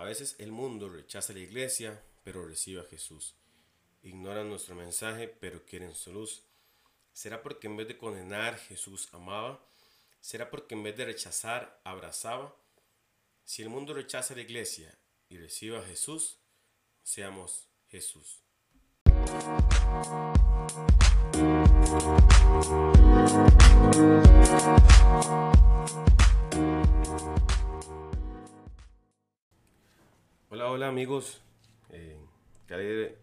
A 0.00 0.04
veces 0.04 0.34
el 0.38 0.50
mundo 0.50 0.88
rechaza 0.88 1.34
la 1.34 1.40
iglesia, 1.40 2.02
pero 2.24 2.46
recibe 2.46 2.80
a 2.80 2.84
Jesús. 2.84 3.34
Ignoran 4.02 4.48
nuestro 4.48 4.74
mensaje, 4.74 5.28
pero 5.28 5.66
quieren 5.66 5.94
su 5.94 6.10
luz. 6.10 6.42
¿Será 7.12 7.42
porque 7.42 7.66
en 7.66 7.76
vez 7.76 7.86
de 7.86 7.98
condenar 7.98 8.58
Jesús 8.58 9.10
amaba? 9.12 9.62
¿Será 10.22 10.48
porque 10.48 10.74
en 10.74 10.84
vez 10.84 10.96
de 10.96 11.04
rechazar 11.04 11.82
abrazaba? 11.84 12.56
Si 13.44 13.60
el 13.60 13.68
mundo 13.68 13.92
rechaza 13.92 14.34
la 14.34 14.40
iglesia 14.40 14.98
y 15.28 15.36
recibe 15.36 15.76
a 15.76 15.82
Jesús, 15.82 16.38
seamos 17.02 17.68
Jesús. 17.90 18.40
Hola 30.80 30.88
amigos. 30.88 31.42
Eh, 31.90 32.16
qué 32.66 33.18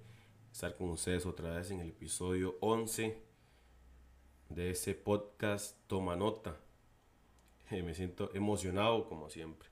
estar 0.52 0.76
con 0.76 0.92
ustedes 0.92 1.26
otra 1.26 1.56
vez 1.56 1.72
en 1.72 1.80
el 1.80 1.90
episodio 1.90 2.56
11 2.62 3.20
de 4.50 4.70
ese 4.70 4.94
podcast 4.94 5.76
Toma 5.88 6.16
Nota. 6.16 6.56
Eh, 7.72 7.82
me 7.84 7.96
siento 7.96 8.30
emocionado 8.36 9.10
como 9.10 9.32
siempre. 9.32 9.70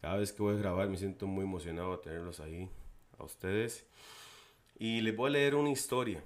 Cada 0.00 0.16
vez 0.16 0.32
que 0.32 0.42
voy 0.42 0.54
a 0.54 0.58
grabar 0.58 0.88
me 0.88 0.96
siento 0.96 1.26
muy 1.26 1.44
emocionado 1.44 1.94
de 1.94 2.02
tenerlos 2.04 2.40
ahí 2.40 2.70
a 3.18 3.24
ustedes. 3.24 3.86
Y 4.78 5.02
les 5.02 5.14
voy 5.14 5.28
a 5.28 5.32
leer 5.32 5.56
una 5.56 5.68
historia. 5.68 6.24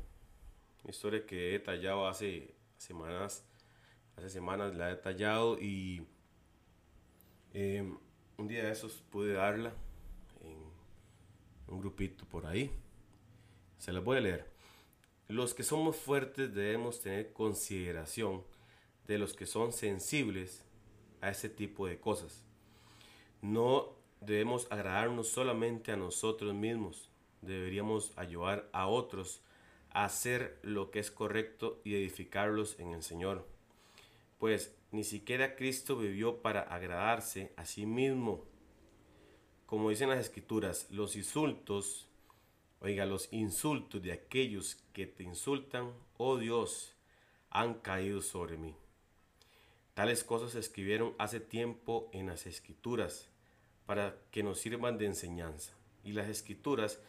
Una 0.84 0.90
historia 0.92 1.26
que 1.26 1.48
he 1.48 1.52
detallado 1.54 2.06
hace 2.06 2.54
semanas. 2.76 3.44
Hace 4.16 4.30
semanas 4.30 4.76
la 4.76 4.90
he 4.90 4.94
detallado 4.94 5.58
y 5.58 6.06
em, 7.52 7.98
un 8.36 8.46
día 8.46 8.62
de 8.62 8.70
esos 8.70 9.02
pude 9.10 9.32
darla 9.32 9.74
un 11.72 11.80
grupito 11.80 12.24
por 12.26 12.46
ahí. 12.46 12.70
Se 13.78 13.92
las 13.92 14.04
voy 14.04 14.18
a 14.18 14.20
leer. 14.20 14.46
Los 15.28 15.54
que 15.54 15.62
somos 15.62 15.96
fuertes 15.96 16.54
debemos 16.54 17.00
tener 17.00 17.32
consideración 17.32 18.42
de 19.06 19.18
los 19.18 19.34
que 19.34 19.46
son 19.46 19.72
sensibles 19.72 20.64
a 21.20 21.30
ese 21.30 21.48
tipo 21.48 21.86
de 21.86 21.98
cosas. 21.98 22.44
No 23.40 23.88
debemos 24.20 24.70
agradarnos 24.70 25.28
solamente 25.28 25.90
a 25.90 25.96
nosotros 25.96 26.54
mismos, 26.54 27.08
deberíamos 27.40 28.16
ayudar 28.16 28.68
a 28.72 28.86
otros 28.86 29.40
a 29.90 30.04
hacer 30.04 30.58
lo 30.62 30.90
que 30.90 31.00
es 31.00 31.10
correcto 31.10 31.80
y 31.84 31.94
edificarlos 31.94 32.78
en 32.78 32.92
el 32.92 33.02
Señor. 33.02 33.46
Pues 34.38 34.74
ni 34.90 35.04
siquiera 35.04 35.56
Cristo 35.56 35.96
vivió 35.96 36.42
para 36.42 36.62
agradarse 36.62 37.52
a 37.56 37.64
sí 37.64 37.86
mismo. 37.86 38.44
Como 39.72 39.88
dicen 39.88 40.10
las 40.10 40.18
escrituras, 40.18 40.86
los 40.90 41.16
insultos, 41.16 42.06
oiga, 42.80 43.06
los 43.06 43.32
insultos 43.32 44.02
de 44.02 44.12
aquellos 44.12 44.74
que 44.92 45.06
te 45.06 45.22
insultan, 45.22 45.94
oh 46.18 46.36
Dios, 46.36 46.94
han 47.48 47.80
caído 47.80 48.20
sobre 48.20 48.58
mí. 48.58 48.76
Tales 49.94 50.24
cosas 50.24 50.50
se 50.50 50.58
escribieron 50.58 51.14
hace 51.18 51.40
tiempo 51.40 52.10
en 52.12 52.26
las 52.26 52.44
escrituras 52.44 53.30
para 53.86 54.18
que 54.30 54.42
nos 54.42 54.58
sirvan 54.58 54.98
de 54.98 55.06
enseñanza. 55.06 55.72
Y 56.04 56.12
las 56.12 56.28
escrituras 56.28 57.00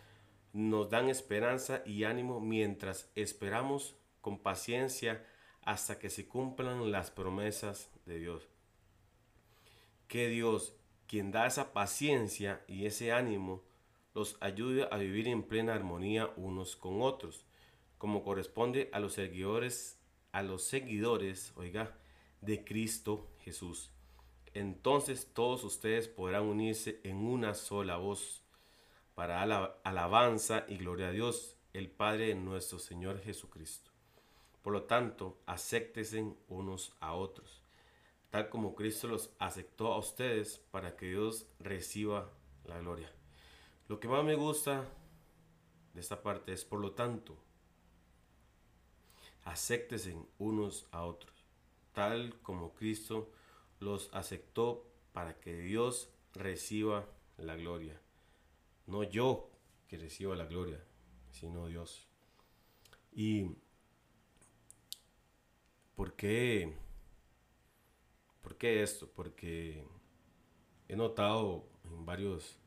nos 0.53 0.89
dan 0.89 1.09
esperanza 1.09 1.83
y 1.85 2.05
ánimo 2.05 2.39
mientras 2.39 3.11
esperamos 3.15 3.93
con 4.21 4.39
paciencia 4.39 5.27
hasta 5.63 5.99
que 5.99 6.09
se 6.09 6.29
cumplan 6.29 6.93
las 6.93 7.11
promesas 7.11 7.89
de 8.05 8.19
Dios. 8.19 8.47
Que 10.07 10.29
Dios, 10.29 10.77
quien 11.07 11.31
da 11.31 11.45
esa 11.45 11.73
paciencia 11.73 12.63
y 12.67 12.85
ese 12.85 13.11
ánimo, 13.11 13.63
los 14.13 14.37
ayude 14.41 14.87
a 14.91 14.97
vivir 14.97 15.27
en 15.27 15.43
plena 15.43 15.73
armonía 15.73 16.31
unos 16.35 16.75
con 16.75 17.01
otros, 17.01 17.45
como 17.97 18.23
corresponde 18.23 18.89
a 18.93 18.99
los 18.99 19.13
seguidores, 19.13 19.99
a 20.31 20.43
los 20.43 20.63
seguidores, 20.63 21.53
oiga, 21.55 21.97
de 22.41 22.63
Cristo 22.63 23.29
Jesús. 23.39 23.91
Entonces 24.53 25.31
todos 25.33 25.63
ustedes 25.63 26.07
podrán 26.07 26.43
unirse 26.43 26.99
en 27.03 27.17
una 27.17 27.55
sola 27.55 27.97
voz 27.97 28.43
para 29.15 29.41
alabanza 29.83 30.65
y 30.67 30.77
gloria 30.77 31.07
a 31.07 31.11
Dios, 31.11 31.57
el 31.73 31.89
Padre 31.89 32.27
de 32.27 32.35
nuestro 32.35 32.77
Señor 32.77 33.19
Jesucristo. 33.21 33.91
Por 34.61 34.73
lo 34.73 34.83
tanto, 34.83 35.39
acéptense 35.45 36.23
unos 36.47 36.95
a 36.99 37.13
otros, 37.13 37.62
tal 38.33 38.49
como 38.49 38.73
Cristo 38.73 39.07
los 39.07 39.29
aceptó 39.37 39.93
a 39.93 39.99
ustedes 39.99 40.57
para 40.71 40.95
que 40.95 41.05
Dios 41.05 41.45
reciba 41.59 42.31
la 42.63 42.79
gloria. 42.79 43.11
Lo 43.87 43.99
que 43.99 44.07
más 44.07 44.23
me 44.23 44.33
gusta 44.33 44.89
de 45.93 46.01
esta 46.01 46.23
parte 46.23 46.51
es, 46.51 46.65
por 46.65 46.79
lo 46.79 46.93
tanto, 46.93 47.37
acéptense 49.43 50.17
unos 50.39 50.87
a 50.89 51.03
otros, 51.03 51.45
tal 51.91 52.33
como 52.41 52.73
Cristo 52.73 53.29
los 53.79 54.09
aceptó 54.13 54.83
para 55.11 55.39
que 55.39 55.55
Dios 55.55 56.09
reciba 56.33 57.07
la 57.37 57.55
gloria. 57.55 58.01
No 58.87 59.03
yo 59.03 59.51
que 59.87 59.99
reciba 59.99 60.35
la 60.35 60.45
gloria, 60.45 60.83
sino 61.29 61.67
Dios. 61.67 62.07
¿Y 63.11 63.51
por 65.95 66.15
qué? 66.15 66.75
¿Por 68.43 68.55
qué 68.57 68.83
esto? 68.83 69.09
Porque 69.09 69.83
he 70.87 70.95
notado 70.95 71.65
en 71.85 72.05
varios, 72.05 72.59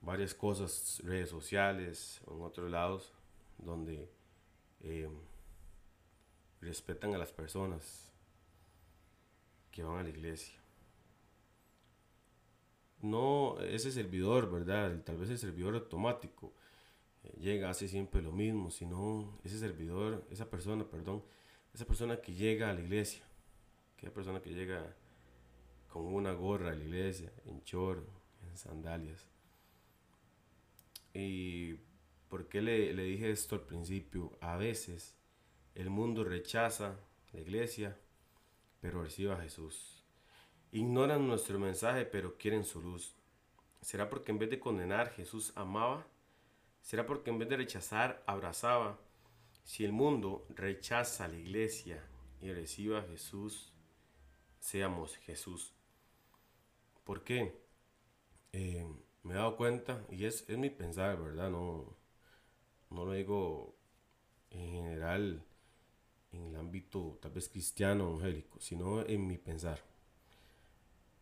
varias 0.00 0.34
cosas, 0.34 1.00
redes 1.04 1.30
sociales, 1.30 2.20
en 2.26 2.42
otros 2.42 2.68
lados, 2.68 3.12
donde 3.58 4.10
eh, 4.80 5.08
respetan 6.60 7.14
a 7.14 7.18
las 7.18 7.30
personas 7.32 8.12
que 9.70 9.84
van 9.84 10.00
a 10.00 10.02
la 10.02 10.10
iglesia 10.10 10.62
no 13.02 13.60
ese 13.60 13.90
servidor, 13.90 14.50
¿verdad? 14.50 15.02
Tal 15.04 15.18
vez 15.18 15.28
el 15.30 15.38
servidor 15.38 15.74
automático 15.74 16.52
eh, 17.24 17.36
llega, 17.40 17.68
hace 17.68 17.88
siempre 17.88 18.22
lo 18.22 18.32
mismo, 18.32 18.70
sino 18.70 19.38
ese 19.44 19.58
servidor, 19.58 20.24
esa 20.30 20.48
persona, 20.48 20.88
perdón, 20.88 21.22
esa 21.74 21.84
persona 21.84 22.20
que 22.20 22.32
llega 22.32 22.70
a 22.70 22.74
la 22.74 22.80
iglesia, 22.80 23.22
aquella 24.02 24.14
persona 24.14 24.42
que 24.42 24.52
llega 24.52 24.96
con 25.88 26.06
una 26.06 26.32
gorra 26.32 26.70
a 26.70 26.74
la 26.74 26.82
iglesia, 26.82 27.32
en 27.46 27.62
chor, 27.62 28.04
en 28.42 28.56
sandalias. 28.56 29.28
¿Y 31.14 31.74
por 32.28 32.48
qué 32.48 32.62
le, 32.62 32.92
le 32.94 33.04
dije 33.04 33.30
esto 33.30 33.54
al 33.54 33.60
principio? 33.60 34.36
A 34.40 34.56
veces 34.56 35.16
el 35.76 35.88
mundo 35.88 36.24
rechaza 36.24 36.98
la 37.32 37.40
iglesia, 37.40 37.96
pero 38.80 39.04
recibe 39.04 39.34
a 39.34 39.40
Jesús. 39.40 40.02
Ignoran 40.72 41.28
nuestro 41.28 41.60
mensaje, 41.60 42.04
pero 42.04 42.36
quieren 42.36 42.64
su 42.64 42.82
luz. 42.82 43.14
¿Será 43.82 44.10
porque 44.10 44.32
en 44.32 44.38
vez 44.40 44.50
de 44.50 44.58
condenar 44.58 45.12
Jesús 45.12 45.52
amaba? 45.54 46.04
¿Será 46.80 47.06
porque 47.06 47.30
en 47.30 47.38
vez 47.38 47.48
de 47.48 47.56
rechazar 47.56 48.20
abrazaba? 48.26 48.98
Si 49.62 49.84
el 49.84 49.92
mundo 49.92 50.44
rechaza 50.48 51.28
la 51.28 51.36
iglesia 51.36 52.02
y 52.40 52.50
recibe 52.52 52.98
a 52.98 53.02
Jesús, 53.02 53.71
seamos 54.62 55.16
Jesús. 55.16 55.74
¿Por 57.04 57.24
qué? 57.24 57.60
Eh, 58.52 58.86
me 59.24 59.34
he 59.34 59.36
dado 59.36 59.56
cuenta, 59.56 60.06
y 60.08 60.24
es, 60.24 60.48
es 60.48 60.56
mi 60.56 60.70
pensar, 60.70 61.20
¿verdad? 61.20 61.50
No, 61.50 61.96
no 62.90 63.04
lo 63.04 63.12
digo 63.12 63.74
en 64.50 64.70
general 64.70 65.44
en 66.30 66.46
el 66.46 66.56
ámbito 66.56 67.18
tal 67.20 67.32
vez 67.32 67.48
cristiano 67.48 68.08
o 68.08 68.14
angélico, 68.14 68.60
sino 68.60 69.04
en 69.04 69.26
mi 69.26 69.36
pensar. 69.36 69.82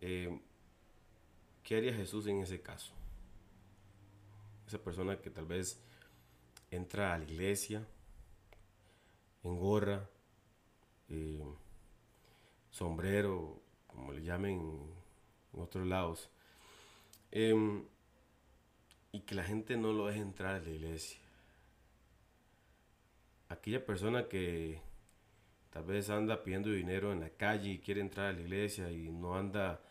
Eh, 0.02 0.38
¿Qué 1.62 1.78
haría 1.78 1.94
Jesús 1.94 2.26
en 2.26 2.42
ese 2.42 2.60
caso? 2.60 2.92
Esa 4.66 4.78
persona 4.78 5.18
que 5.18 5.30
tal 5.30 5.46
vez 5.46 5.80
entra 6.70 7.14
a 7.14 7.18
la 7.18 7.24
iglesia 7.24 7.86
en 9.42 9.58
gorra, 9.58 10.08
eh, 11.08 11.42
sombrero, 12.80 13.60
como 13.86 14.10
le 14.10 14.22
llamen 14.22 14.58
en 15.52 15.60
otros 15.60 15.86
lados, 15.86 16.30
em, 17.30 17.84
y 19.12 19.20
que 19.20 19.34
la 19.34 19.44
gente 19.44 19.76
no 19.76 19.92
lo 19.92 20.06
deje 20.06 20.20
entrar 20.20 20.54
a 20.54 20.60
la 20.60 20.70
iglesia. 20.70 21.20
Aquella 23.50 23.84
persona 23.84 24.28
que 24.28 24.80
tal 25.68 25.84
vez 25.84 26.08
anda 26.08 26.42
pidiendo 26.42 26.70
dinero 26.70 27.12
en 27.12 27.20
la 27.20 27.28
calle 27.28 27.68
y 27.68 27.78
quiere 27.80 28.00
entrar 28.00 28.28
a 28.28 28.32
la 28.32 28.40
iglesia 28.40 28.90
y 28.90 29.10
no 29.10 29.34
anda 29.34 29.82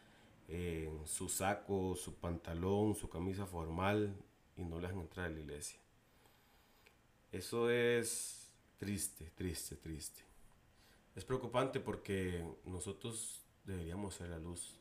en 0.47 1.06
su 1.06 1.30
saco, 1.30 1.95
su 1.95 2.15
pantalón, 2.15 2.95
su 2.95 3.07
camisa 3.07 3.45
formal 3.45 4.15
y 4.57 4.63
no 4.63 4.80
le 4.80 4.88
dejan 4.88 5.01
entrar 5.01 5.27
a 5.27 5.30
la 5.30 5.39
iglesia. 5.39 5.80
Eso 7.31 7.69
es 7.69 8.51
triste, 8.80 9.30
triste, 9.36 9.75
triste. 9.75 10.28
Es 11.19 11.25
preocupante 11.25 11.81
porque 11.81 12.45
nosotros 12.63 13.44
deberíamos 13.66 14.16
ser 14.16 14.30
la 14.30 14.39
luz, 14.39 14.80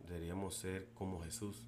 deberíamos 0.00 0.56
ser 0.56 0.92
como 0.92 1.22
Jesús, 1.22 1.62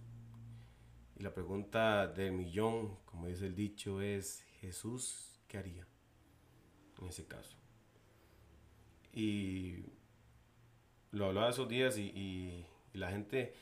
Y 1.16 1.22
la 1.22 1.32
pregunta 1.32 2.08
del 2.08 2.32
millón, 2.32 2.96
como 3.04 3.28
dice 3.28 3.46
el 3.46 3.54
dicho, 3.54 4.02
es, 4.02 4.44
Jesús, 4.60 5.38
¿qué 5.46 5.58
haría 5.58 5.86
en 7.00 7.06
ese 7.06 7.24
caso? 7.28 7.56
Y 9.12 9.84
lo 11.12 11.26
hablaba 11.26 11.50
esos 11.50 11.68
días 11.68 11.98
y, 11.98 12.66
la 12.94 13.12
gente, 13.12 13.54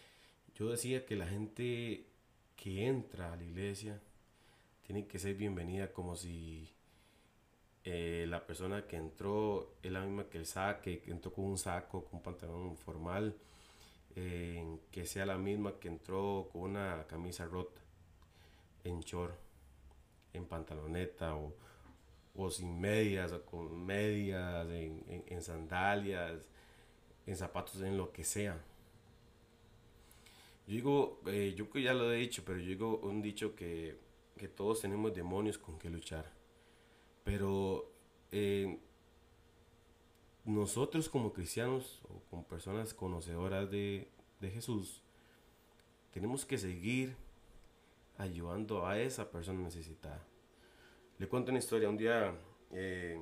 yo 0.54 0.70
decía 0.70 1.04
que 1.04 1.16
la 1.16 1.26
gente 1.26 2.06
que 2.56 2.86
entra 2.86 3.34
a 3.34 3.36
la 3.36 3.44
iglesia 3.44 4.00
tiene 4.80 5.06
que 5.06 5.18
ser 5.18 5.34
bienvenida 5.34 5.92
como 5.92 6.16
si 6.16 6.74
eh, 7.88 8.26
la 8.28 8.44
persona 8.44 8.84
que 8.86 8.96
entró 8.96 9.76
es 9.80 9.92
la 9.92 10.00
misma 10.00 10.24
que 10.28 10.38
el 10.38 10.46
saque, 10.46 10.98
que 11.00 11.12
entró 11.12 11.32
con 11.32 11.44
un 11.44 11.56
saco, 11.56 12.04
con 12.04 12.16
un 12.16 12.22
pantalón 12.22 12.76
formal, 12.76 13.36
que 14.14 15.04
sea 15.04 15.26
la 15.26 15.36
misma 15.38 15.78
que 15.78 15.88
entró 15.88 16.48
con 16.50 16.62
una 16.62 17.06
camisa 17.06 17.44
rota, 17.44 17.80
en 18.82 19.00
short, 19.00 19.36
en 20.32 20.46
pantaloneta 20.46 21.36
o, 21.36 21.54
o 22.34 22.50
sin 22.50 22.80
medias 22.80 23.32
o 23.32 23.44
con 23.44 23.84
medias, 23.84 24.66
en, 24.68 25.42
sandalias, 25.42 26.40
en 27.24 27.36
zapatos, 27.36 27.80
en 27.82 27.96
lo 27.96 28.10
que 28.10 28.24
sea. 28.24 28.60
Yo 30.66 30.74
digo, 30.74 31.20
eh, 31.26 31.54
yo 31.56 31.68
ya 31.74 31.94
lo 31.94 32.12
he 32.12 32.16
dicho, 32.16 32.42
pero 32.44 32.58
yo 32.58 32.66
digo 32.66 32.98
un 32.98 33.22
dicho 33.22 33.54
que, 33.54 33.96
que 34.36 34.48
todos 34.48 34.80
tenemos 34.80 35.14
demonios 35.14 35.58
con 35.58 35.78
que 35.78 35.88
luchar. 35.88 36.35
Pero 37.26 37.90
eh, 38.30 38.78
nosotros 40.44 41.08
como 41.08 41.32
cristianos 41.32 42.00
o 42.08 42.20
como 42.30 42.46
personas 42.46 42.94
conocedoras 42.94 43.68
de, 43.68 44.08
Jesús, 44.40 45.02
tenemos 46.12 46.46
que 46.46 46.56
seguir 46.56 47.16
ayudando 48.16 48.86
a 48.86 49.00
esa 49.00 49.28
persona 49.28 49.60
necesitada. 49.60 50.22
Le 51.18 51.26
cuento 51.26 51.50
una 51.50 51.58
historia. 51.58 51.88
Un 51.88 51.96
día 51.96 52.32
eh, 52.70 53.20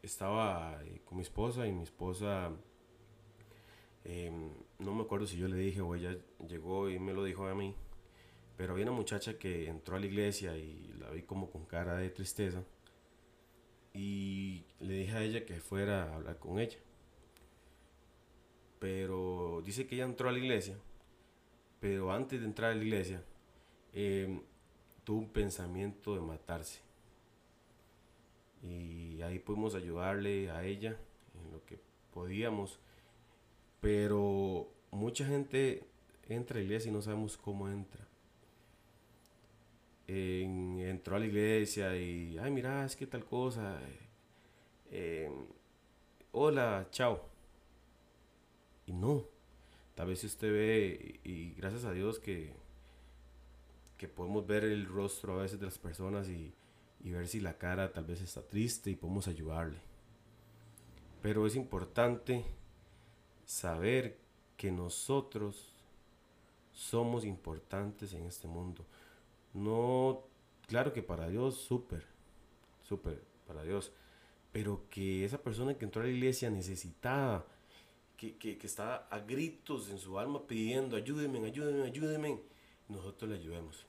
estaba 0.00 0.82
eh, 0.82 1.02
con 1.04 1.18
mi 1.18 1.22
esposa 1.24 1.66
y 1.66 1.72
mi 1.72 1.82
esposa, 1.82 2.52
no 4.78 4.94
me 4.94 5.02
acuerdo 5.02 5.26
si 5.26 5.36
yo 5.36 5.46
le 5.46 5.58
dije 5.58 5.82
o 5.82 5.94
ella 5.94 6.16
llegó 6.48 6.88
y 6.88 6.98
me 6.98 7.12
lo 7.12 7.22
dijo 7.22 7.46
a 7.46 7.54
mí, 7.54 7.74
pero 8.56 8.72
había 8.72 8.84
una 8.84 8.92
muchacha 8.92 9.38
que 9.38 9.68
entró 9.68 9.96
a 9.96 10.00
la 10.00 10.06
iglesia 10.06 10.56
y 10.56 10.92
la 10.98 11.10
vi 11.10 11.22
como 11.22 11.50
con 11.50 11.64
cara 11.64 11.96
de 11.96 12.10
tristeza 12.10 12.62
y 13.92 14.64
le 14.80 14.94
dije 14.94 15.12
a 15.16 15.22
ella 15.22 15.44
que 15.44 15.60
fuera 15.60 16.04
a 16.04 16.16
hablar 16.16 16.38
con 16.38 16.58
ella. 16.58 16.78
Pero 18.78 19.62
dice 19.64 19.86
que 19.86 19.96
ella 19.96 20.04
entró 20.04 20.28
a 20.28 20.32
la 20.32 20.38
iglesia, 20.38 20.76
pero 21.80 22.12
antes 22.12 22.40
de 22.40 22.46
entrar 22.46 22.72
a 22.72 22.74
la 22.74 22.82
iglesia 22.82 23.22
em, 23.92 24.40
tuvo 25.04 25.20
un 25.20 25.28
pensamiento 25.30 26.14
de 26.14 26.20
matarse. 26.20 26.80
Y 28.62 29.20
ahí 29.22 29.38
pudimos 29.38 29.74
ayudarle 29.74 30.50
a 30.50 30.64
ella 30.64 30.96
en 31.34 31.52
lo 31.52 31.64
que 31.64 31.78
podíamos. 32.12 32.80
Pero 33.80 34.70
mucha 34.90 35.26
gente 35.26 35.84
entra 36.28 36.56
a 36.56 36.60
la 36.60 36.64
iglesia 36.64 36.88
y 36.90 36.92
no 36.92 37.02
sabemos 37.02 37.36
cómo 37.36 37.68
entra 37.68 38.04
entró 40.06 41.16
a 41.16 41.18
la 41.18 41.26
iglesia 41.26 41.96
y, 41.96 42.38
ay, 42.38 42.50
mira, 42.50 42.84
es 42.84 42.96
que 42.96 43.06
tal 43.06 43.24
cosa. 43.24 43.78
Eh, 44.90 45.30
hola, 46.32 46.88
chao. 46.90 47.22
Y 48.86 48.92
no, 48.92 49.24
tal 49.94 50.08
vez 50.08 50.22
usted 50.24 50.52
ve, 50.52 51.20
y, 51.24 51.54
gracias 51.54 51.84
a 51.84 51.92
Dios 51.92 52.18
que, 52.18 52.52
que 53.96 54.08
podemos 54.08 54.46
ver 54.46 54.64
el 54.64 54.86
rostro 54.86 55.38
a 55.38 55.42
veces 55.42 55.58
de 55.58 55.66
las 55.66 55.78
personas 55.78 56.28
y, 56.28 56.52
y 57.02 57.10
ver 57.10 57.28
si 57.28 57.40
la 57.40 57.56
cara 57.56 57.92
tal 57.92 58.04
vez 58.04 58.20
está 58.20 58.42
triste 58.46 58.90
y 58.90 58.96
podemos 58.96 59.28
ayudarle. 59.28 59.78
Pero 61.22 61.46
es 61.46 61.56
importante 61.56 62.44
saber 63.46 64.18
que 64.56 64.70
nosotros 64.70 65.74
somos 66.72 67.24
importantes 67.24 68.12
en 68.12 68.24
este 68.24 68.48
mundo. 68.48 68.84
No, 69.54 70.24
claro 70.66 70.92
que 70.92 71.02
para 71.02 71.28
Dios, 71.28 71.56
súper, 71.56 72.04
súper, 72.82 73.22
para 73.46 73.62
Dios. 73.62 73.92
Pero 74.52 74.82
que 74.90 75.24
esa 75.24 75.38
persona 75.38 75.74
que 75.74 75.84
entró 75.84 76.02
a 76.02 76.04
la 76.04 76.10
iglesia 76.10 76.50
necesitada, 76.50 77.44
que, 78.16 78.36
que, 78.36 78.58
que 78.58 78.66
está 78.66 79.08
a 79.08 79.20
gritos 79.20 79.90
en 79.90 79.98
su 79.98 80.18
alma 80.18 80.46
pidiendo, 80.46 80.96
ayúdenme, 80.96 81.44
ayúdenme, 81.46 81.84
ayúdenme, 81.84 82.40
nosotros 82.88 83.30
le 83.30 83.36
ayudemos. 83.38 83.86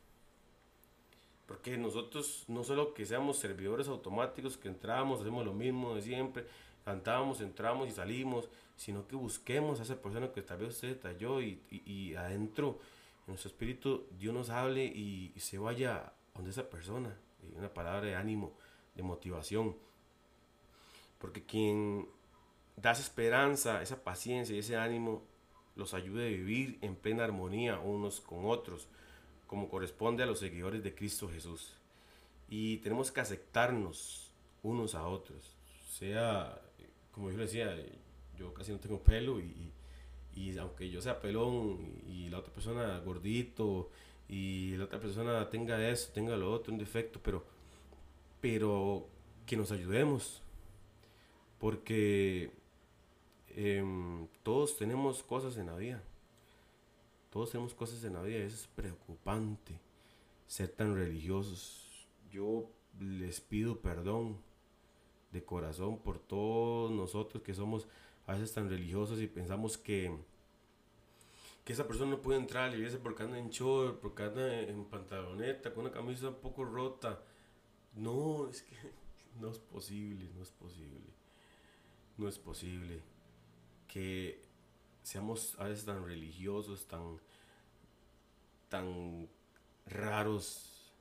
Porque 1.47 1.77
nosotros 1.77 2.45
no 2.47 2.63
solo 2.63 2.93
que 2.93 3.05
seamos 3.05 3.37
servidores 3.37 3.87
automáticos, 3.87 4.57
que 4.57 4.67
entramos, 4.67 5.21
hacemos 5.21 5.45
lo 5.45 5.53
mismo 5.53 5.95
de 5.95 6.01
siempre, 6.01 6.45
cantamos, 6.83 7.41
entramos 7.41 7.87
y 7.87 7.91
salimos, 7.91 8.49
sino 8.75 9.07
que 9.07 9.15
busquemos 9.15 9.79
a 9.79 9.83
esa 9.83 10.01
persona 10.01 10.31
que 10.31 10.41
tal 10.41 10.59
vez 10.59 10.69
usted 10.69 10.89
detalló 10.89 11.41
y, 11.41 11.61
y, 11.69 11.91
y 11.91 12.15
adentro 12.15 12.79
en 12.79 12.79
nuestro 13.27 13.49
espíritu 13.49 14.07
Dios 14.17 14.33
nos 14.33 14.49
hable 14.49 14.85
y, 14.85 15.33
se 15.37 15.57
vaya 15.57 16.13
donde 16.33 16.51
esa 16.51 16.69
persona, 16.69 17.17
una 17.55 17.73
palabra 17.73 18.01
de 18.01 18.15
ánimo, 18.15 18.53
de 18.95 19.03
motivación. 19.03 19.75
Porque 21.19 21.45
quien 21.45 22.07
da 22.75 22.91
esa 22.91 23.01
esperanza, 23.01 23.81
esa 23.81 24.03
paciencia 24.03 24.55
y 24.55 24.59
ese 24.59 24.77
ánimo, 24.77 25.23
los 25.75 25.93
ayude 25.93 26.27
a 26.27 26.29
vivir 26.29 26.77
en 26.81 26.95
plena 26.95 27.23
armonía 27.23 27.79
unos 27.79 28.21
con 28.21 28.45
otros, 28.45 28.87
como 29.47 29.69
corresponde 29.69 30.23
a 30.23 30.25
los 30.25 30.39
seguidores 30.39 30.83
de 30.83 30.95
Cristo 30.95 31.29
Jesús. 31.29 31.75
Y 32.47 32.77
tenemos 32.77 33.11
que 33.11 33.21
aceptarnos 33.21 34.31
unos 34.63 34.95
a 34.95 35.07
otros. 35.07 35.55
Sea, 35.89 36.61
como 37.11 37.31
yo 37.31 37.37
le 37.37 37.43
decía, 37.43 37.75
yo 38.37 38.53
casi 38.53 38.71
no 38.71 38.79
tengo 38.79 39.01
pelo 39.01 39.39
y 39.39 39.71
aunque 40.59 40.89
yo 40.89 41.01
sea 41.01 41.19
pelón 41.19 42.01
y, 42.07 42.29
la 42.29 42.39
otra 42.39 42.53
persona 42.53 42.99
gordito 42.99 43.89
y 44.27 44.75
la 44.77 44.85
otra 44.85 44.99
persona 44.99 45.49
tenga 45.49 45.87
eso, 45.89 46.11
tenga 46.13 46.35
lo 46.35 46.51
otro, 46.51 46.73
un 46.73 46.79
defecto, 46.79 47.19
pero, 47.23 47.45
pero 48.41 49.07
que 49.45 49.55
nos 49.55 49.71
ayudemos. 49.71 50.41
Porque 51.59 52.51
em, 53.49 54.27
todos 54.43 54.77
tenemos 54.77 55.23
cosas 55.23 55.57
en 55.57 55.67
la 55.67 55.75
vida. 55.75 56.03
Todos 57.29 57.51
tenemos 57.51 57.73
cosas 57.73 58.03
en 58.03 58.13
la 58.13 58.21
vida 58.21 58.39
y 58.39 58.41
eso 58.41 58.55
es 58.55 58.67
preocupante. 58.67 59.79
Ser 60.47 60.69
tan 60.69 60.95
religiosos. 60.95 62.07
Yo 62.31 62.69
les 62.99 63.41
pido 63.41 63.79
perdón 63.79 64.37
de 65.31 65.43
corazón 65.43 65.97
por 65.97 66.19
todos 66.19 66.91
nosotros 66.91 67.43
que 67.43 67.53
somos 67.53 67.87
a 68.27 68.33
veces 68.33 68.53
tan 68.53 68.69
religiosos 68.69 69.19
y 69.21 69.27
pensamos 69.27 69.77
que, 69.77 70.15
que 71.63 71.73
esa 71.73 71.87
persona 71.87 72.11
no 72.11 72.21
puede 72.21 72.39
entrar 72.39 72.65
a 72.65 72.69
la 72.69 72.77
iglesia 72.77 72.99
porque 73.01 73.23
anda 73.23 73.37
en 73.37 73.49
short, 73.49 73.99
porque 73.99 74.23
anda 74.23 74.61
en 74.61 74.85
pantaloneta, 74.85 75.73
con 75.73 75.85
una 75.85 75.93
camisa 75.93 76.29
un 76.29 76.35
poco 76.35 76.63
rota. 76.65 77.21
No, 77.95 78.49
es 78.49 78.63
que 78.63 78.75
no 79.39 79.49
es 79.51 79.59
posible, 79.59 80.29
no 80.35 80.41
es 80.41 80.51
posible. 80.51 81.13
No 82.17 82.27
es 82.27 82.39
posible 82.39 83.01
que 83.87 84.43
seamos 85.03 85.55
a 85.59 85.65
veces 85.65 85.85
tan 85.85 86.03
religiosos, 86.05 86.87
tan, 86.87 87.19
tan 88.69 89.29
raros, 89.85 90.91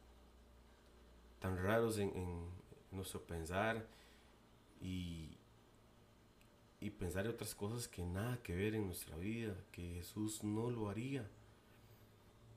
tan 1.41 1.57
raros 1.57 1.99
en, 1.99 2.11
en 2.15 2.51
nuestro 2.91 3.23
pensar 3.23 3.87
y, 4.81 5.39
y 6.85 6.91
pensar 6.91 7.25
en 7.25 7.31
otras 7.31 7.55
cosas 7.55 7.89
que 7.89 8.05
nada 8.05 8.39
que 8.43 8.55
ver 8.55 8.75
en 8.75 8.85
nuestra 8.85 9.17
vida, 9.17 9.55
que 9.73 9.95
Jesús 9.95 10.45
no 10.45 10.71
lo 10.71 10.91
haría. 10.91 11.27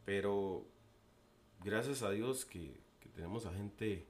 Pero 0.04 0.66
gracias 1.64 2.04
a 2.04 2.12
Dios 2.12 2.44
que, 2.44 2.78
tenemos 3.16 3.46
a 3.46 3.54
gente 3.54 4.06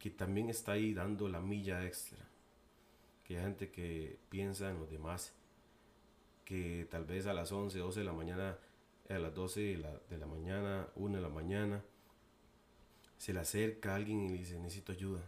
que 0.00 0.10
también 0.10 0.50
está 0.50 0.72
ahí 0.72 0.92
dando 0.92 1.28
la 1.28 1.40
milla 1.40 1.86
extra. 1.86 2.18
Que 3.22 3.36
hay 3.36 3.44
gente 3.44 3.70
que 3.70 4.18
piensa 4.28 4.70
en 4.70 4.80
los 4.80 4.90
demás, 4.90 5.32
que 6.44 6.88
tal 6.90 7.04
vez 7.04 7.28
a 7.28 7.32
las 7.32 7.52
11, 7.52 7.78
12 7.78 8.00
de 8.00 8.06
la 8.06 8.12
mañana, 8.12 8.58
a 9.08 9.18
las 9.20 9.32
12 9.32 9.60
de 9.60 9.76
la, 9.76 10.00
de 10.10 10.18
la 10.18 10.26
mañana, 10.26 10.88
1 10.96 11.14
de 11.14 11.22
la 11.22 11.28
mañana, 11.28 11.80
se 13.18 13.32
le 13.32 13.38
acerca 13.38 13.94
alguien 13.94 14.22
y 14.22 14.30
le 14.30 14.38
dice, 14.38 14.58
necesito 14.58 14.90
ayuda. 14.90 15.22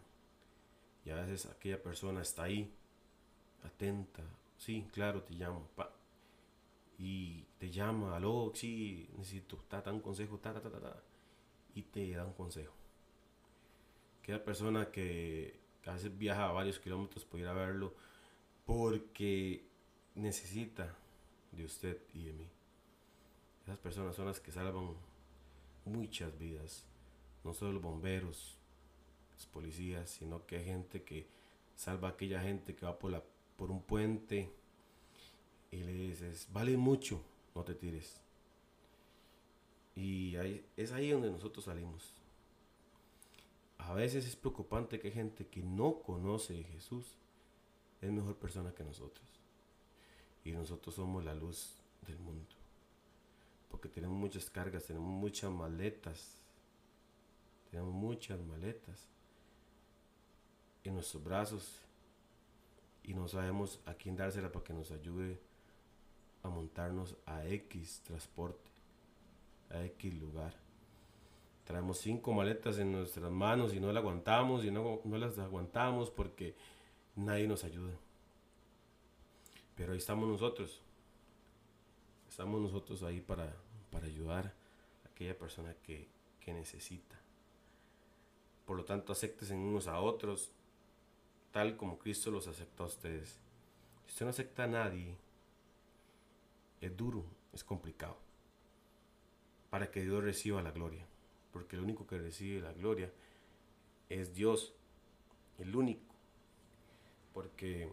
Y 1.05 1.11
a 1.11 1.15
veces 1.15 1.47
aquella 1.47 1.81
persona 1.81 2.23
está 2.23 2.43
ahí 2.43 2.75
atenta, 3.65 4.23
sí, 4.57 4.87
claro, 4.93 5.23
te 5.23 5.35
llamo, 5.35 5.69
pa. 5.77 5.93
Y 6.99 7.45
te 7.59 7.71
llama, 7.71 8.17
aló, 8.17 8.53
sí, 8.55 9.09
necesito, 9.17 9.57
ta, 9.69 9.83
un 9.93 10.01
consejo, 10.01 10.39
ta, 10.39 10.53
ta, 10.53 10.61
ta, 10.61 10.81
ta, 10.81 11.03
y 11.75 11.83
te 11.83 12.11
da 12.13 12.25
un 12.25 12.33
consejo. 12.33 12.73
Queda 14.23 14.45
persona 14.45 14.91
que 14.91 15.59
a 15.87 15.93
veces 15.93 16.17
viaja 16.19 16.49
a 16.49 16.53
varios 16.53 16.79
kilómetros 16.79 17.25
para 17.25 17.53
verlo 17.53 17.95
porque 18.67 19.65
necesita 20.15 20.95
de 21.53 21.65
usted 21.65 21.99
y 22.13 22.25
de 22.25 22.33
mí. 22.33 22.49
Esas 23.63 23.79
personas 23.79 24.15
son 24.15 24.27
las 24.27 24.41
que 24.41 24.53
salvan 24.53 24.95
muchas 25.85 26.39
vidas. 26.39 26.85
No 27.45 27.55
solo 27.55 27.73
los 27.73 27.83
bomberos, 27.83 28.59
los 29.35 29.47
policías, 29.47 30.11
sino 30.11 30.45
que 30.47 30.57
hay 30.57 30.65
gente 30.65 31.03
que 31.03 31.27
salva 31.77 32.09
a 32.09 32.11
aquella 32.13 32.43
gente 32.43 32.75
que 32.75 32.85
va 32.85 32.99
por, 32.99 33.13
la, 33.13 33.23
por 33.59 33.73
un 33.73 33.83
puente 33.83 34.51
y 35.73 35.79
le 35.79 35.93
dices, 35.93 36.49
vale 36.53 36.77
mucho, 36.77 37.21
no 37.55 37.65
te 37.65 37.75
tires. 37.75 38.21
Y 39.97 40.37
ahí, 40.37 40.65
es 40.77 40.93
ahí 40.93 41.11
donde 41.11 41.31
nosotros 41.31 41.65
salimos. 41.65 42.15
A 43.79 43.93
veces 43.93 44.25
es 44.27 44.37
preocupante 44.37 45.01
que 45.01 45.11
gente 45.11 45.49
que 45.49 45.61
no 45.61 46.01
conoce 46.01 46.61
a 46.61 46.73
Jesús 46.73 47.17
es 48.01 48.13
mejor 48.13 48.37
persona 48.37 48.73
que 48.73 48.85
nosotros. 48.85 49.27
Y 50.45 50.53
nosotros 50.53 50.95
somos 50.95 51.25
la 51.25 51.35
luz 51.35 51.75
del 52.07 52.19
mundo. 52.21 52.55
Porque 53.69 53.89
tenemos 53.89 54.17
muchas 54.17 54.49
cargas, 54.49 54.85
tenemos 54.87 55.11
muchas 55.11 55.51
maletas. 55.51 56.37
Tenemos 57.73 57.93
muchas 57.93 58.41
maletas 58.41 59.09
en 60.85 60.95
nuestros 60.95 61.23
brazos 61.23 61.83
y 63.03 63.15
no 63.15 63.29
sabemos 63.29 63.81
a 63.87 63.95
quién 63.95 64.17
dársela 64.17 64.53
para 64.53 64.65
que 64.65 64.73
nos 64.73 64.91
ayude 64.91 65.41
a 66.43 66.49
montarnos 66.49 67.17
a 67.27 67.47
X 67.47 68.03
transporte, 68.05 68.71
a 69.71 69.85
X 69.85 70.15
lugar. 70.15 70.55
Traemos 71.65 71.99
cinco 71.99 72.33
maletas 72.33 72.79
en 72.79 72.93
nuestras 72.93 73.31
manos 73.31 73.75
y 73.75 73.81
no 73.81 73.93
las 73.93 74.03
aguantamos 74.03 74.65
y 74.65 74.71
no, 74.71 75.01
no 75.05 75.19
las 75.19 75.39
aguantamos 75.39 76.11
porque 76.11 76.55
nadie 77.17 77.47
nos 77.47 77.65
ayuda. 77.65 77.95
Pero 79.75 79.93
ahí 79.93 79.99
estamos 79.99 80.29
nosotros. 80.29 80.81
Estamos 82.29 82.61
nosotros 82.61 83.03
ahí 83.03 83.21
para, 83.21 83.55
para 83.91 84.07
ayudar 84.07 84.55
a 85.05 85.09
aquella 85.09 85.37
persona 85.37 85.75
que, 85.83 86.09
que 86.41 86.53
necesita. 86.53 87.17
Por 88.65 88.77
lo 88.77 88.85
tanto, 88.85 89.13
acepten 89.13 89.59
unos 89.59 89.87
a 89.87 90.01
otros 90.01 90.51
tal 91.53 91.77
como 91.77 91.99
Cristo 91.99 92.31
los 92.31 92.47
aceptó 92.47 92.85
a 92.85 92.87
ustedes. 92.87 93.41
Si 94.07 94.13
usted 94.13 94.27
no 94.27 94.31
acepta 94.31 94.65
a 94.65 94.69
nadie, 94.69 95.17
es 96.81 96.97
duro, 96.97 97.25
es 97.53 97.65
complicado. 97.65 98.17
Para 99.71 99.91
que 99.91 100.03
Dios 100.03 100.23
reciba 100.23 100.63
la 100.63 100.71
gloria. 100.71 101.07
Porque 101.53 101.77
el 101.77 101.83
único 101.83 102.07
que 102.07 102.19
recibe 102.19 102.61
la 102.61 102.73
gloria 102.73 103.13
es 104.09 104.35
Dios. 104.35 104.75
El 105.59 105.75
único. 105.75 106.15
Porque 107.35 107.89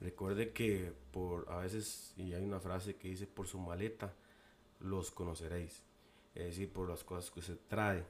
recuerde 0.00 0.52
que 0.52 0.92
por 1.12 1.50
a 1.50 1.58
veces, 1.58 2.14
y 2.16 2.32
hay 2.32 2.44
una 2.44 2.60
frase 2.60 2.96
que 2.96 3.08
dice, 3.08 3.26
por 3.26 3.46
su 3.46 3.58
maleta 3.58 4.14
los 4.80 5.10
conoceréis. 5.10 5.84
Es 6.34 6.46
decir, 6.46 6.72
por 6.72 6.88
las 6.88 7.04
cosas 7.04 7.30
que 7.30 7.40
usted 7.40 7.58
trae 7.68 8.04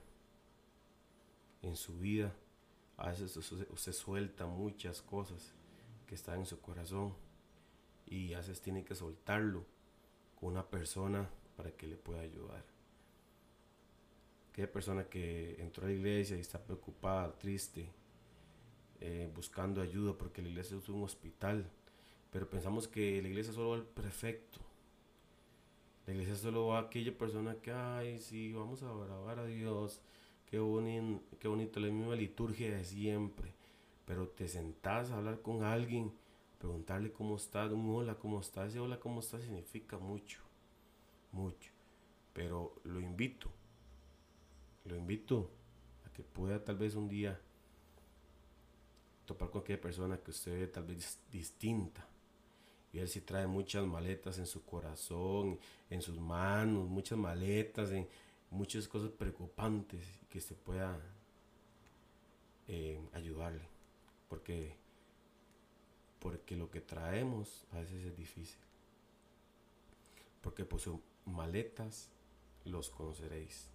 en 1.63 1.77
su 1.77 1.99
vida. 1.99 2.35
A 2.99 3.11
veces 3.11 3.37
usted, 3.37 3.93
suelta 3.93 4.47
muchas 4.47 5.01
cosas 5.03 5.55
que 6.07 6.17
están 6.17 6.41
en 6.41 6.47
su 6.47 6.61
corazón 6.61 7.15
y 8.07 8.35
a 8.35 8.39
veces 8.39 8.61
tiene 8.61 8.85
que 8.85 8.97
soltarlo 8.97 9.65
con 10.35 10.51
una 10.51 10.67
persona 10.67 11.31
para 11.57 11.71
que 11.71 11.87
le 11.87 11.97
pueda 11.97 12.23
ayudar. 12.23 12.65
Aquella 14.51 14.73
persona 14.73 15.05
que 15.05 15.61
entró 15.61 15.85
a 15.85 15.89
la 15.89 15.95
iglesia 15.95 16.37
y 16.37 16.41
está 16.41 16.61
preocupada, 16.61 17.39
triste, 17.39 17.89
eh, 19.01 19.31
buscando 19.33 19.81
ayuda 19.81 20.19
porque 20.19 20.43
la 20.43 20.49
iglesia 20.49 20.77
es 20.77 20.89
un 20.89 21.05
hospital, 21.05 21.71
pero 22.33 22.51
pensamos 22.51 22.89
que 22.89 23.23
la 23.23 23.29
iglesia 23.29 23.53
solo 23.53 23.71
va 23.71 23.77
al 23.77 23.87
perfecto. 23.87 24.59
La 26.05 26.15
iglesia 26.15 26.35
solo 26.35 26.67
va 26.67 26.79
a 26.79 26.83
aquella 26.83 27.17
persona 27.17 27.55
que, 27.63 27.71
ay, 27.71 28.19
sí, 28.19 28.53
vamos 28.53 28.83
a 28.83 28.91
alabar 28.91 29.39
a 29.39 29.47
Dios, 29.47 30.01
qué, 30.51 30.59
bonito, 30.59 31.23
qué 31.39 31.49
bonito, 31.49 31.81
la 31.81 31.89
misma 31.89 32.15
liturgia 32.15 32.71
de 32.77 32.85
siempre, 32.85 33.53
pero 34.05 34.29
te 34.29 34.49
sentás 34.49 35.11
a 35.11 35.19
hablar 35.19 35.43
con 35.43 35.63
alguien, 35.63 36.13
preguntarle 36.59 37.13
cómo 37.13 37.37
está, 37.37 37.67
un 37.67 37.95
hola, 37.95 38.17
cómo 38.17 38.41
está, 38.41 38.67
ese 38.67 38.81
hola, 38.81 38.99
cómo 38.99 39.21
está 39.21 39.41
significa 39.41 39.99
mucho, 39.99 40.41
mucho, 41.33 41.71
pero 42.33 42.81
lo 42.85 43.01
invito, 43.01 43.51
lo 44.85 44.97
invito 44.97 45.51
a 46.07 46.13
que 46.13 46.23
pueda 46.23 46.65
tal 46.65 46.77
vez 46.77 46.95
un 46.95 47.09
día 47.09 47.39
topar 49.27 49.51
con 49.51 49.61
aquella 49.61 49.81
persona 49.81 50.19
que 50.19 50.31
usted 50.31 50.59
ve 50.59 50.67
tal 50.69 50.85
vez 50.85 51.21
distinta. 51.31 52.09
Y 52.91 52.99
él 52.99 53.09
si 53.09 53.21
trae 53.21 53.47
muchas 53.47 53.87
maletas 53.87 54.39
en 54.39 54.47
su 54.47 54.65
corazón, 54.65 55.59
en 55.91 56.01
sus 56.01 56.19
manos, 56.19 56.89
muchas 56.89 57.19
maletas, 57.19 57.91
en 57.91 58.09
muchas 58.51 58.89
cosas 58.89 59.11
preocupantes 59.11 60.07
que 60.29 60.41
se 60.41 60.55
pueda 60.55 61.01
eh, 62.67 63.01
ayudarle. 63.13 63.67
Porque, 64.29 64.75
porque 66.19 66.57
lo 66.57 66.71
que 66.71 66.81
traemos 66.81 67.67
a 67.73 67.81
veces 67.81 68.05
es 68.05 68.17
difícil. 68.17 68.61
Porque 70.41 70.65
por 70.65 70.81
sus 70.81 70.99
maletas 71.25 72.09
los 72.65 72.91
conoceréis. 72.91 73.69